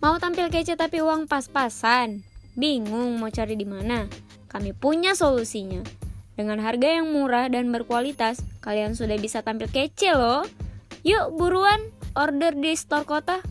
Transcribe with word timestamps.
Mau 0.00 0.16
tampil 0.16 0.48
kece 0.48 0.80
tapi 0.80 1.04
uang 1.04 1.28
pas-pasan? 1.28 2.24
Bingung 2.56 3.20
mau 3.20 3.28
cari 3.28 3.52
di 3.52 3.68
mana? 3.68 4.08
Kami 4.48 4.72
punya 4.72 5.12
solusinya. 5.12 5.84
Dengan 6.32 6.56
harga 6.64 6.88
yang 6.88 7.12
murah 7.12 7.52
dan 7.52 7.68
berkualitas, 7.68 8.40
kalian 8.64 8.96
sudah 8.96 9.20
bisa 9.20 9.44
tampil 9.44 9.68
kece 9.68 10.16
loh. 10.16 10.48
Yuk 11.04 11.36
buruan 11.36 11.92
order 12.16 12.56
di 12.56 12.72
store 12.80 13.04
kota 13.04 13.44